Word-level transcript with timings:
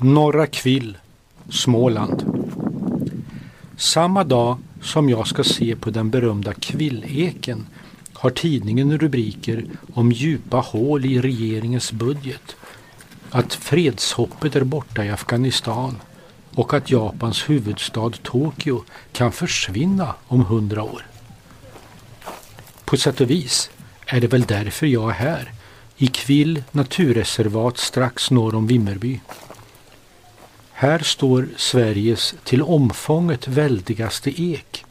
Norra 0.00 0.46
Kvill, 0.46 0.96
Småland. 1.50 2.24
Samma 3.76 4.24
dag 4.24 4.58
som 4.82 5.08
jag 5.08 5.26
ska 5.26 5.44
se 5.44 5.76
på 5.76 5.90
den 5.90 6.10
berömda 6.10 6.54
kvilleken 6.54 7.66
har 8.12 8.30
tidningen 8.30 8.98
rubriker 8.98 9.64
om 9.92 10.12
djupa 10.12 10.56
hål 10.56 11.04
i 11.04 11.20
regeringens 11.20 11.92
budget, 11.92 12.56
att 13.30 13.54
fredshoppet 13.54 14.56
är 14.56 14.64
borta 14.64 15.04
i 15.04 15.10
Afghanistan 15.10 15.96
och 16.54 16.74
att 16.74 16.90
Japans 16.90 17.48
huvudstad 17.48 18.12
Tokyo 18.22 18.84
kan 19.12 19.32
försvinna 19.32 20.14
om 20.26 20.44
hundra 20.44 20.82
år. 20.82 21.06
På 22.84 22.96
sätt 22.96 23.20
och 23.20 23.30
vis 23.30 23.70
är 24.06 24.20
det 24.20 24.26
väl 24.26 24.42
därför 24.42 24.86
jag 24.86 25.10
är 25.10 25.14
här, 25.14 25.52
i 25.96 26.06
Kvill 26.06 26.62
naturreservat 26.72 27.78
strax 27.78 28.30
norr 28.30 28.54
om 28.54 28.66
Vimmerby. 28.66 29.20
Här 30.80 30.98
står 30.98 31.48
Sveriges 31.56 32.34
till 32.44 32.62
omfånget 32.62 33.48
väldigaste 33.48 34.42
ek. 34.42 34.84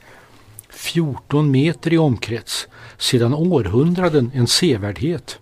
14 0.70 1.52
meter 1.52 1.94
i 1.94 1.98
omkrets, 1.98 2.68
sedan 2.98 3.34
århundraden 3.34 4.32
en 4.34 4.48
sevärdhet. 4.48 5.40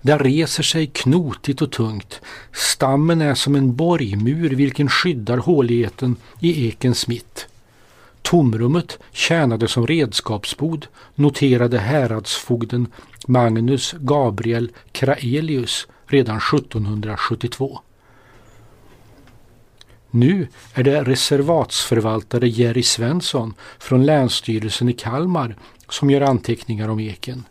Den 0.00 0.18
reser 0.18 0.62
sig 0.62 0.86
knotigt 0.86 1.62
och 1.62 1.72
tungt. 1.72 2.20
Stammen 2.52 3.20
är 3.20 3.34
som 3.34 3.54
en 3.54 3.76
borgmur 3.76 4.50
vilken 4.50 4.88
skyddar 4.88 5.38
håligheten 5.38 6.16
i 6.40 6.68
ekens 6.68 7.08
mitt. 7.08 7.46
Tomrummet 8.22 8.98
tjänade 9.12 9.68
som 9.68 9.86
redskapsbod, 9.86 10.86
noterade 11.14 11.78
häradsfogden 11.78 12.86
Magnus 13.26 13.94
Gabriel 13.98 14.70
Kraelius 14.92 15.86
redan 16.06 16.36
1772. 16.36 17.80
Nu 20.16 20.48
är 20.74 20.82
det 20.82 21.02
reservatsförvaltare 21.02 22.48
Jerry 22.48 22.82
Svensson 22.82 23.54
från 23.78 24.06
Länsstyrelsen 24.06 24.88
i 24.88 24.92
Kalmar 24.92 25.56
som 25.88 26.10
gör 26.10 26.20
anteckningar 26.20 26.88
om 26.88 27.00
eken. 27.00 27.44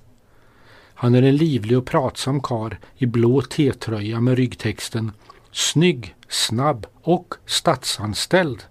Han 0.94 1.16
är 1.16 1.22
en 1.22 1.36
livlig 1.36 1.78
och 1.78 1.86
pratsam 1.86 2.42
kar 2.42 2.80
i 2.98 3.06
blå 3.06 3.42
T-tröja 3.42 4.22
med 4.22 4.38
ryggtexten 4.38 5.12
Snygg, 5.52 6.16
snabb 6.30 6.88
och 7.02 7.34
statsanställd. 7.46 8.64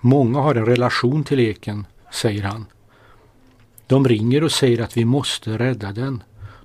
Många 0.00 0.40
har 0.40 0.54
en 0.54 0.66
relation 0.66 1.24
till 1.24 1.40
eken, 1.40 1.86
säger 2.12 2.42
han. 2.42 2.66
De 3.86 4.08
ringer 4.08 4.44
och 4.44 4.52
säger 4.52 4.82
att 4.82 4.96
vi 4.96 5.04
måste 5.04 5.58
rädda 5.58 5.92
den. 5.92 6.22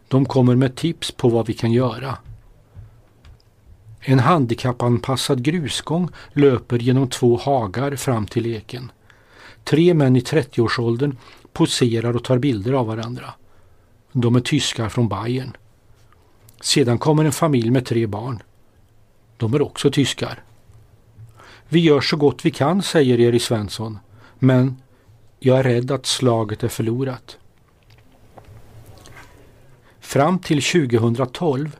De 0.07 0.25
kommer 0.25 0.55
med 0.55 0.75
tips 0.75 1.11
på 1.11 1.29
vad 1.29 1.47
vi 1.47 1.53
kan 1.53 1.71
göra. 1.71 2.17
En 3.99 4.19
handikappanpassad 4.19 5.43
grusgång 5.43 6.09
löper 6.33 6.79
genom 6.79 7.09
två 7.09 7.37
hagar 7.37 7.95
fram 7.95 8.27
till 8.27 8.45
eken. 8.45 8.91
Tre 9.63 9.93
män 9.93 10.15
i 10.15 10.19
30-årsåldern 10.19 11.17
poserar 11.53 12.15
och 12.15 12.23
tar 12.23 12.37
bilder 12.37 12.73
av 12.73 12.87
varandra. 12.87 13.33
De 14.11 14.35
är 14.35 14.39
tyskar 14.39 14.89
från 14.89 15.09
Bayern. 15.09 15.57
Sedan 16.61 16.97
kommer 16.97 17.25
en 17.25 17.31
familj 17.31 17.71
med 17.71 17.85
tre 17.85 18.07
barn. 18.07 18.43
De 19.37 19.53
är 19.53 19.61
också 19.61 19.91
tyskar. 19.91 20.43
Vi 21.69 21.79
gör 21.79 22.01
så 22.01 22.17
gott 22.17 22.45
vi 22.45 22.51
kan, 22.51 22.83
säger 22.83 23.19
Erik 23.19 23.41
Svensson. 23.41 23.99
Men 24.39 24.77
jag 25.39 25.59
är 25.59 25.63
rädd 25.63 25.91
att 25.91 26.05
slaget 26.05 26.63
är 26.63 26.67
förlorat. 26.67 27.37
Fram 29.99 30.39
till 30.39 30.63
2012 30.63 31.77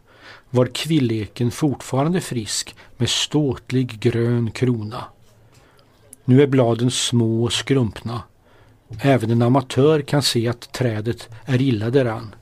var 0.49 0.65
kvilleken 0.65 1.51
fortfarande 1.51 2.21
frisk 2.21 2.75
med 2.97 3.09
ståtlig 3.09 3.99
grön 3.99 4.51
krona. 4.51 5.03
Nu 6.25 6.41
är 6.41 6.47
bladen 6.47 6.91
små 6.91 7.43
och 7.43 7.53
skrumpna. 7.53 8.21
Även 9.01 9.31
en 9.31 9.41
amatör 9.41 10.01
kan 10.01 10.21
se 10.21 10.47
att 10.47 10.71
trädet 10.71 11.29
är 11.45 11.61
illa 11.61 11.89
däran. 11.89 12.35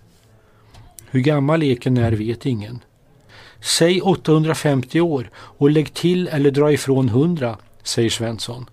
Hur 1.09 1.19
gammal 1.19 1.63
eken 1.63 1.97
är 1.97 2.11
vet 2.11 2.45
ingen. 2.45 2.79
Säg 3.61 4.01
850 4.01 5.01
år 5.01 5.29
och 5.35 5.69
lägg 5.69 5.93
till 5.93 6.27
eller 6.27 6.51
dra 6.51 6.71
ifrån 6.71 7.09
100, 7.09 7.57
säger 7.83 8.09
Svensson. 8.09 8.69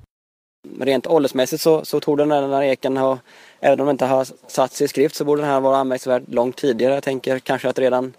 Rent 0.81 1.07
åldersmässigt 1.07 1.63
så, 1.63 1.85
så 1.85 2.01
tog 2.01 2.19
den 2.19 2.31
här, 2.31 2.43
den 2.43 2.53
här 2.53 2.63
eken 2.63 2.97
ha, 2.97 3.19
även 3.61 3.81
om 3.81 3.87
den 3.87 3.95
inte 3.95 4.07
har 4.07 4.27
satts 4.47 4.83
i 4.83 4.89
skrift 4.89 5.15
så 5.15 5.25
borde 5.25 5.43
den 5.43 5.51
här 5.51 5.61
vara 5.61 5.77
anmärkningsvärt 5.77 6.23
långt 6.29 6.57
tidigare. 6.57 6.95
Jag 6.95 7.03
tänker 7.03 7.39
kanske 7.39 7.69
att 7.69 7.79
redan 7.79 8.13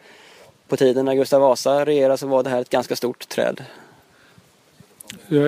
på 0.73 0.77
tiden 0.77 1.05
när 1.05 1.15
Gustav 1.15 1.41
Vasa 1.41 1.85
regerade 1.85 2.17
så 2.17 2.27
var 2.27 2.43
det 2.43 2.49
här 2.49 2.61
ett 2.61 2.69
ganska 2.69 2.95
stort 2.95 3.29
träd. 3.29 3.63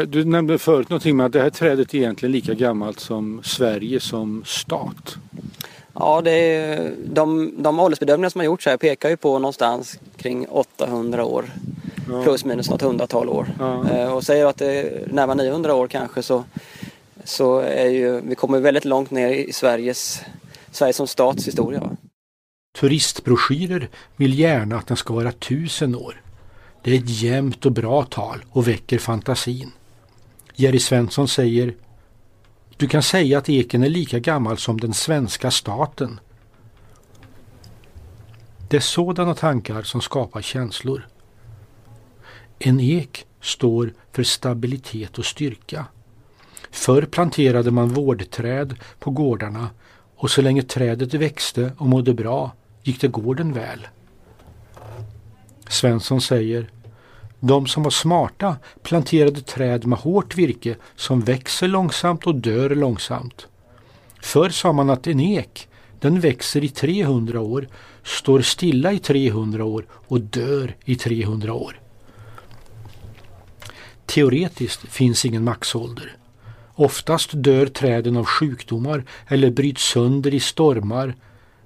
Du 0.08 0.26
nämnde 0.26 0.58
förut 0.58 0.90
någonting 0.90 1.18
med 1.18 1.26
att 1.26 1.32
det 1.32 1.42
här 1.42 1.50
trädet 1.50 1.94
är 1.94 1.98
egentligen 1.98 2.32
lika 2.32 2.54
gammalt 2.54 3.00
som 3.00 3.42
Sverige 3.44 4.00
som 4.00 4.44
stat. 4.46 5.16
Ja, 5.94 6.22
det 6.22 6.32
är, 6.32 6.92
de, 7.06 7.54
de 7.58 7.80
åldersbedömningar 7.80 8.30
som 8.30 8.40
har 8.40 8.46
gjorts 8.46 8.66
här 8.66 8.78
pekar 8.78 9.10
ju 9.10 9.18
på 9.18 9.40
någonstans 9.40 10.00
kring 10.18 10.48
800 10.48 11.26
år. 11.26 11.46
Ja. 12.10 12.24
Plus 12.24 12.46
minus 12.46 12.70
något 12.70 12.82
hundratal 12.82 13.30
år. 13.30 13.48
Ja. 13.60 13.90
Eh, 13.90 14.14
och 14.14 14.24
säger 14.24 14.46
att 14.46 14.58
det 14.58 14.74
är 14.74 15.08
närmare 15.08 15.38
900 15.38 15.74
år 15.74 15.88
kanske 15.88 16.24
så, 16.24 16.44
så 17.24 17.60
är 17.60 17.90
ju, 17.90 18.22
vi 18.22 18.36
kommer 18.36 18.60
väldigt 18.60 18.86
långt 18.86 19.12
ner 19.12 19.30
i 19.30 19.54
Sveriges, 19.54 20.22
Sverige 20.72 20.94
som 20.94 21.08
stats 21.08 21.48
historia. 21.48 21.98
Turistbroschyrer 22.76 23.90
vill 24.16 24.40
gärna 24.40 24.78
att 24.78 24.88
den 24.88 24.98
ska 24.98 25.14
vara 25.14 25.32
tusen 25.32 25.96
år. 25.96 26.22
Det 26.84 26.92
är 26.92 27.00
ett 27.00 27.22
jämnt 27.22 27.66
och 27.66 27.72
bra 27.72 28.04
tal 28.04 28.46
och 28.50 28.68
väcker 28.68 28.98
fantasin. 29.00 29.72
Jerry 30.56 30.80
Svensson 30.80 31.28
säger 31.28 31.76
Du 32.78 32.88
kan 32.88 33.04
säga 33.04 33.38
att 33.38 33.50
eken 33.50 33.84
är 33.84 33.90
lika 33.90 34.20
gammal 34.20 34.58
som 34.58 34.80
den 34.80 34.94
svenska 34.94 35.52
staten. 35.52 36.20
Det 38.70 38.78
är 38.78 38.82
sådana 38.82 39.36
tankar 39.36 39.84
som 39.84 40.02
skapar 40.02 40.42
känslor. 40.42 41.08
En 42.60 42.80
ek 42.80 43.26
står 43.42 43.94
för 44.12 44.24
stabilitet 44.24 45.18
och 45.18 45.26
styrka. 45.26 45.86
Förr 46.72 47.02
planterade 47.02 47.72
man 47.72 47.90
vårdträd 47.90 48.76
på 49.00 49.12
gårdarna 49.12 49.70
och 50.16 50.32
så 50.32 50.42
länge 50.42 50.64
trädet 50.64 51.14
växte 51.14 51.72
och 51.78 51.88
mådde 51.88 52.14
bra 52.14 52.52
gick 52.86 53.02
det 53.02 53.08
gården 53.08 53.54
väl. 53.54 53.88
Svensson 55.68 56.22
säger 56.22 56.70
de 57.40 57.68
som 57.68 57.84
var 57.84 57.92
smarta 57.92 58.58
planterade 58.84 59.42
träd 59.42 59.86
med 59.86 60.00
hårt 60.00 60.36
virke 60.36 60.76
som 60.96 61.22
växer 61.22 61.68
långsamt 61.68 62.28
och 62.28 62.36
dör 62.36 62.70
långsamt. 62.70 63.48
Förr 64.22 64.50
sa 64.50 64.74
man 64.74 64.90
att 64.90 65.08
en 65.08 65.20
ek, 65.20 65.68
den 66.00 66.20
växer 66.20 66.64
i 66.64 66.70
300 66.70 67.42
år, 67.42 67.68
står 68.04 68.42
stilla 68.42 68.92
i 68.92 69.00
300 69.00 69.64
år 69.64 69.86
och 69.92 70.22
dör 70.22 70.76
i 70.86 70.96
300 70.96 71.54
år. 71.54 71.80
Teoretiskt 74.06 74.88
finns 74.88 75.26
ingen 75.26 75.44
maxålder. 75.44 76.18
Oftast 76.76 77.30
dör 77.34 77.66
träden 77.66 78.18
av 78.18 78.26
sjukdomar 78.26 79.04
eller 79.28 79.50
bryts 79.50 79.84
sönder 79.84 80.34
i 80.34 80.40
stormar 80.40 81.16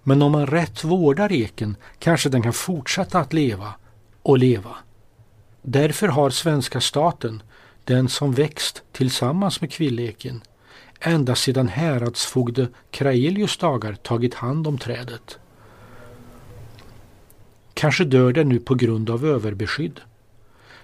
men 0.09 0.22
om 0.22 0.31
man 0.31 0.47
rätt 0.47 0.84
vårdar 0.84 1.31
eken 1.31 1.75
kanske 2.00 2.30
den 2.30 2.42
kan 2.42 2.53
fortsätta 2.53 3.20
att 3.20 3.34
leva 3.34 3.74
och 4.24 4.38
leva. 4.38 4.75
Därför 5.62 6.08
har 6.08 6.30
svenska 6.30 6.81
staten, 6.81 7.44
den 7.84 8.09
som 8.09 8.31
växt 8.31 8.84
tillsammans 8.92 9.62
med 9.62 9.72
kvilleken, 9.72 10.42
ända 11.00 11.36
sedan 11.36 11.68
häradsfogde 11.68 12.68
Kraelius 12.92 13.57
dagar 13.57 13.94
tagit 13.94 14.33
hand 14.33 14.68
om 14.68 14.78
trädet. 14.78 15.39
Kanske 17.74 18.04
dör 18.04 18.33
den 18.33 18.50
nu 18.50 18.60
på 18.60 18.75
grund 18.75 19.10
av 19.10 19.25
överbeskydd. 19.25 20.00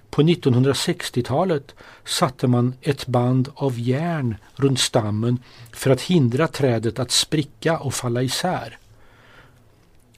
På 0.10 0.22
1960-talet 0.22 1.76
satte 2.04 2.48
man 2.48 2.74
ett 2.82 3.08
band 3.08 3.50
av 3.56 3.80
järn 3.80 4.36
runt 4.56 4.80
stammen 4.80 5.40
för 5.72 5.92
att 5.92 6.02
hindra 6.02 6.48
trädet 6.48 7.00
att 7.00 7.12
spricka 7.12 7.78
och 7.78 7.94
falla 7.94 8.22
isär. 8.22 8.78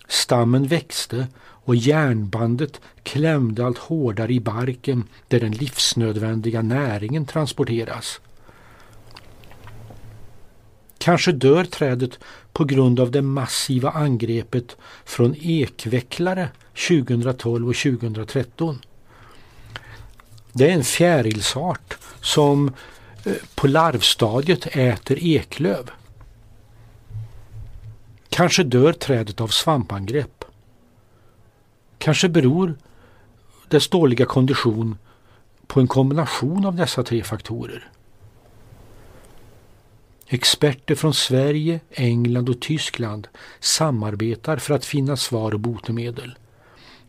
Stammen 0.08 0.68
växte 0.68 1.28
och 1.40 1.76
järnbandet 1.76 2.82
klämde 3.04 3.66
allt 3.66 3.78
hårdare 3.78 4.34
i 4.34 4.40
barken 4.40 5.04
där 5.28 5.40
den 5.40 5.52
livsnödvändiga 5.52 6.62
näringen 6.62 7.26
transporteras. 7.26 8.22
Kanske 10.98 11.32
dör 11.32 11.64
trädet 11.64 12.20
på 12.54 12.66
grund 12.66 13.00
av 13.00 13.12
det 13.12 13.22
massiva 13.22 13.90
angreppet 13.90 14.78
från 15.06 15.36
ekvecklare 15.40 16.50
2012 16.88 17.70
och 17.70 17.76
2013. 17.76 18.80
Det 20.54 20.70
är 20.70 20.74
en 20.74 20.84
fjärilsart 20.84 21.98
som 22.22 22.74
eh, 23.26 23.34
på 23.56 23.68
larvstadiet 23.68 24.68
äter 24.76 25.20
eklöv. 25.20 25.92
Kanske 28.38 28.64
dör 28.64 28.94
trädet 28.94 29.42
av 29.42 29.48
svampangrepp. 29.48 30.46
Kanske 31.98 32.30
beror 32.30 32.76
dess 33.70 33.90
dåliga 33.90 34.26
kondition 34.26 34.98
på 35.68 35.80
en 35.80 35.88
kombination 35.88 36.66
av 36.66 36.76
dessa 36.76 37.04
tre 37.04 37.24
faktorer. 37.24 37.90
Experter 40.28 40.96
från 40.96 41.14
Sverige, 41.14 41.80
England 41.92 42.50
och 42.50 42.62
Tyskland 42.62 43.28
samarbetar 43.60 44.58
för 44.58 44.74
att 44.74 44.86
finna 44.86 45.18
svar 45.18 45.54
och 45.54 45.60
botemedel. 45.60 46.38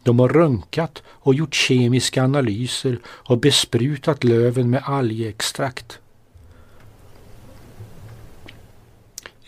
De 0.03 0.19
har 0.19 0.29
röntgat 0.29 1.03
och 1.07 1.35
gjort 1.35 1.55
kemiska 1.55 2.25
analyser 2.25 2.99
och 3.07 3.39
besprutat 3.39 4.25
löven 4.25 4.71
med 4.71 4.83
algextrakt. 4.85 6.01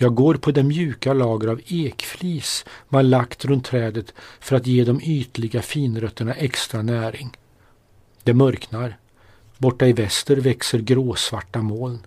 Jag 0.03 0.15
går 0.15 0.35
på 0.35 0.51
det 0.51 0.63
mjuka 0.63 1.13
lager 1.13 1.49
av 1.49 1.61
ekflis 1.67 2.65
man 2.89 3.11
lagt 3.11 3.45
runt 3.45 3.65
trädet 3.65 4.15
för 4.41 4.57
att 4.57 4.67
ge 4.67 4.85
de 4.85 5.01
ytliga 5.03 5.63
finrötterna 5.63 6.35
extra 6.35 6.83
näring. 6.83 7.37
Det 8.23 8.35
mörknar. 8.35 8.99
Borta 9.59 9.87
i 9.87 9.93
väster 9.93 10.37
växer 10.37 10.79
gråsvarta 10.79 11.63
moln. 11.63 11.99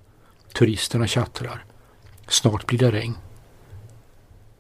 Turisterna 0.53 1.07
tjattrar. 1.07 1.65
Snart 2.27 2.67
blir 2.67 2.79
det 2.79 2.91
regn. 2.91 3.15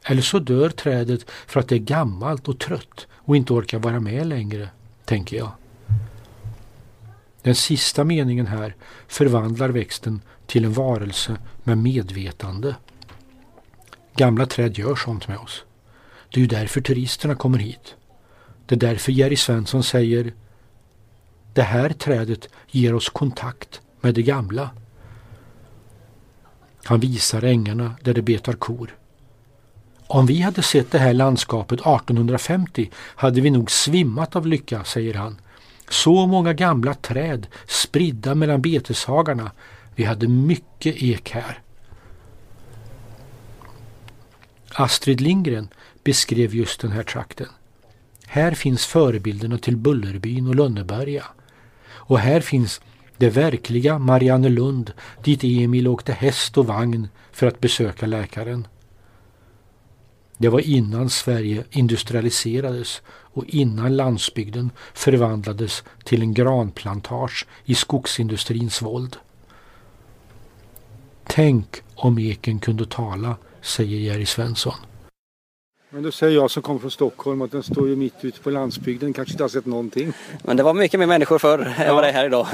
Eller 0.03 0.21
så 0.21 0.39
dör 0.39 0.69
trädet 0.69 1.29
för 1.47 1.59
att 1.59 1.67
det 1.67 1.75
är 1.75 1.79
gammalt 1.79 2.47
och 2.47 2.59
trött 2.59 3.07
och 3.13 3.35
inte 3.35 3.53
orkar 3.53 3.79
vara 3.79 3.99
med 3.99 4.27
längre, 4.27 4.69
tänker 5.05 5.37
jag. 5.37 5.51
Den 7.41 7.55
sista 7.55 8.03
meningen 8.03 8.47
här 8.47 8.75
förvandlar 9.07 9.69
växten 9.69 10.21
till 10.45 10.65
en 10.65 10.73
varelse 10.73 11.37
med 11.63 11.77
medvetande. 11.77 12.75
Gamla 14.15 14.45
träd 14.45 14.77
gör 14.77 14.95
sånt 14.95 15.27
med 15.27 15.37
oss. 15.37 15.63
Det 16.29 16.39
är 16.39 16.41
ju 16.41 16.47
därför 16.47 16.81
turisterna 16.81 17.35
kommer 17.35 17.59
hit. 17.59 17.95
Det 18.65 18.75
är 18.75 18.79
därför 18.79 19.11
Jerry 19.11 19.35
Svensson 19.35 19.83
säger 19.83 20.33
Det 21.53 21.61
här 21.61 21.89
trädet 21.89 22.49
ger 22.71 22.93
oss 22.95 23.09
kontakt 23.09 23.81
med 24.01 24.15
det 24.15 24.23
gamla. 24.23 24.69
Han 26.83 26.99
visar 26.99 27.43
ängarna 27.43 27.95
där 28.01 28.13
det 28.13 28.21
betar 28.21 28.53
kor. 28.53 28.95
Om 30.07 30.25
vi 30.25 30.41
hade 30.41 30.61
sett 30.61 30.91
det 30.91 30.99
här 30.99 31.13
landskapet 31.13 31.79
1850 31.79 32.89
hade 32.95 33.41
vi 33.41 33.49
nog 33.49 33.71
svimmat 33.71 34.35
av 34.35 34.47
lycka, 34.47 34.83
säger 34.83 35.13
han. 35.13 35.41
Så 35.89 36.27
många 36.27 36.53
gamla 36.53 36.93
träd 36.93 37.47
spridda 37.67 38.35
mellan 38.35 38.61
beteshagarna. 38.61 39.51
Vi 39.95 40.03
hade 40.03 40.27
mycket 40.27 40.95
ek 41.03 41.31
här. 41.31 41.62
Astrid 44.73 45.21
Lindgren 45.21 45.67
beskrev 46.03 46.55
just 46.55 46.81
den 46.81 46.91
här 46.91 47.03
trakten. 47.03 47.47
Här 48.25 48.51
finns 48.51 48.85
förebilderna 48.85 49.57
till 49.57 49.77
Bullerbyn 49.77 50.47
och 50.47 50.55
Lönneberga. 50.55 51.25
Och 51.85 52.19
här 52.19 52.41
finns 52.41 52.81
det 53.17 53.29
verkliga 53.29 53.99
Mariannelund 53.99 54.93
dit 55.23 55.43
Emil 55.43 55.87
åkte 55.87 56.13
häst 56.13 56.57
och 56.57 56.67
vagn 56.67 57.07
för 57.31 57.47
att 57.47 57.59
besöka 57.59 58.05
läkaren. 58.05 58.67
Det 60.37 60.49
var 60.49 60.59
innan 60.59 61.09
Sverige 61.09 61.63
industrialiserades 61.71 63.01
och 63.07 63.45
innan 63.47 63.95
landsbygden 63.95 64.71
förvandlades 64.93 65.83
till 66.03 66.21
en 66.21 66.33
granplantage 66.33 67.47
i 67.65 67.75
skogsindustrins 67.75 68.81
våld. 68.81 69.17
Tänk 71.23 71.81
om 71.95 72.19
eken 72.19 72.59
kunde 72.59 72.85
tala, 72.85 73.35
säger 73.63 73.97
Jerry 73.97 74.25
Svensson. 74.25 74.73
Men 75.89 76.03
då 76.03 76.11
säger 76.11 76.35
jag 76.35 76.51
som 76.51 76.63
kommer 76.63 76.79
från 76.79 76.91
Stockholm 76.91 77.41
att 77.41 77.51
den 77.51 77.63
står 77.63 77.87
ju 77.87 77.95
mitt 77.95 78.25
ute 78.25 78.39
på 78.39 78.49
landsbygden, 78.49 79.13
kanske 79.13 79.33
inte 79.33 79.43
har 79.43 79.49
sett 79.49 79.65
någonting. 79.65 80.13
Men 80.43 80.57
det 80.57 80.63
var 80.63 80.73
mycket 80.73 80.99
mer 80.99 81.07
människor 81.07 81.39
förr 81.39 81.73
än 81.77 81.95
vad 81.95 82.03
det 82.03 82.07
är 82.07 82.13
här 82.13 82.25
idag. 82.25 82.47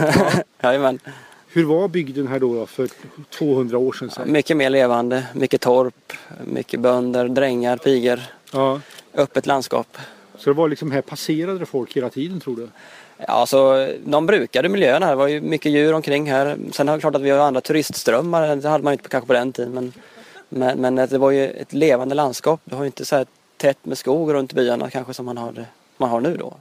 Ja. 0.62 0.94
Hur 1.52 1.66
var 1.66 1.88
bygden 1.88 2.28
här 2.28 2.40
då, 2.40 2.56
då 2.56 2.66
för 2.66 2.90
200 3.30 3.78
år 3.78 3.94
sedan? 3.94 4.10
Ja, 4.18 4.26
mycket 4.26 4.58
mer 4.58 4.70
levande, 4.70 5.24
mycket 5.34 5.62
torp, 5.62 6.14
mycket 6.46 6.80
bönder, 6.80 7.28
drängar, 7.28 7.78
pigor. 7.78 8.20
Ja. 8.52 8.82
Öppet 9.14 9.46
landskap. 9.46 9.98
Så 10.38 10.50
det 10.50 10.54
var 10.54 10.70
liksom 10.70 10.92
här 10.92 11.02
passerade 11.02 11.66
folk 11.66 11.94
hela 11.94 12.10
tiden 12.10 12.40
tror 12.40 12.56
du? 12.56 12.68
Ja, 13.18 13.26
alltså, 13.26 13.88
de 14.06 14.26
brukade 14.26 14.70
miljön 14.70 15.04
här. 15.04 15.10
Det 15.10 15.16
var 15.16 15.28
ju 15.28 15.42
mycket 15.42 15.72
djur 15.72 15.94
omkring 15.94 16.32
här. 16.32 16.58
Sen 16.72 16.90
är 16.90 16.94
det 16.94 17.00
klart 17.00 17.16
att 17.16 17.22
vi 17.22 17.30
har 17.30 17.40
andra 17.40 17.62
turistströmmar. 17.62 18.56
Det 18.56 18.70
hade 18.70 18.84
man 18.84 18.94
ju 18.94 18.96
inte 18.98 19.10
kanske 19.10 19.28
på 19.28 19.34
den 19.34 19.52
tiden. 19.52 19.74
Men, 19.74 19.94
men, 20.50 20.82
men 20.82 20.96
det 20.96 21.18
var 21.18 21.32
ju 21.32 21.48
ett 21.48 21.74
levande 21.74 22.16
landskap. 22.16 22.62
Det 22.66 22.76
har 22.76 22.84
ju 22.84 22.88
inte 22.88 23.06
så 23.06 23.16
här 23.16 23.26
tätt 23.58 23.86
med 23.86 23.98
skog 23.98 24.34
runt 24.34 24.54
byarna 24.54 24.90
kanske 24.90 25.14
som 25.14 25.26
man 25.26 25.38
har, 25.38 25.66
man 25.98 26.10
har 26.10 26.22
nu 26.22 26.38
då. 26.38 26.58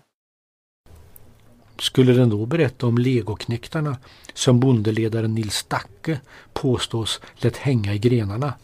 Skulle 1.78 2.12
den 2.12 2.30
då 2.30 2.46
berätta 2.46 2.86
om 2.86 2.98
legoknektarna 2.98 3.96
som 4.34 4.60
bondeledaren 4.60 5.34
Nils 5.34 5.64
Dacke 5.68 6.20
påstås 6.52 7.20
lät 7.36 7.56
hänga 7.56 7.94
i 7.94 7.98
grenarna? 7.98 8.54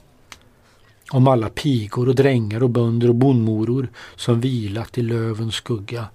Om 1.10 1.28
alla 1.28 1.48
pigor 1.48 2.08
och 2.08 2.14
drängar 2.14 2.62
och 2.62 2.70
bönder 2.70 3.08
och 3.08 3.14
bondmoror 3.14 3.88
som 4.16 4.40
vilat 4.40 4.98
i 4.98 5.02
lövens 5.02 5.54
skugga. 5.54 6.06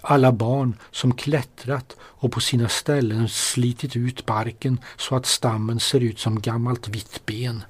Alla 0.00 0.32
barn 0.32 0.76
som 0.90 1.14
klättrat 1.14 1.96
och 2.00 2.32
på 2.32 2.40
sina 2.40 2.68
ställen 2.68 3.28
slitit 3.28 3.96
ut 3.96 4.26
barken 4.26 4.80
så 4.96 5.16
att 5.16 5.26
stammen 5.26 5.80
ser 5.80 6.00
ut 6.00 6.18
som 6.18 6.40
gammalt 6.40 6.88
vitt 6.88 7.26
ben. 7.26 7.62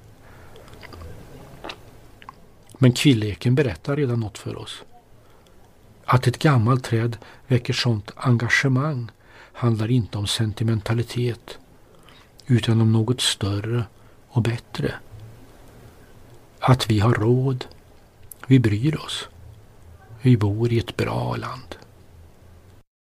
Men 2.83 2.93
kvilleken 2.93 3.55
berättar 3.55 3.95
redan 3.95 4.19
något 4.19 4.37
för 4.37 4.57
oss. 4.57 4.83
Att 6.05 6.27
ett 6.27 6.39
gammalt 6.39 6.83
träd 6.83 7.17
väcker 7.47 7.73
sånt 7.73 8.11
engagemang 8.15 9.11
handlar 9.53 9.91
inte 9.91 10.17
om 10.17 10.27
sentimentalitet 10.27 11.57
utan 12.47 12.81
om 12.81 12.91
något 12.91 13.21
större 13.21 13.83
och 14.27 14.41
bättre. 14.41 14.93
Att 16.59 16.89
vi 16.89 16.99
har 16.99 17.13
råd. 17.13 17.65
Vi 18.47 18.59
bryr 18.59 19.05
oss. 19.05 19.27
Vi 20.21 20.37
bor 20.37 20.73
i 20.73 20.79
ett 20.79 20.97
bra 20.97 21.35
land. 21.35 21.75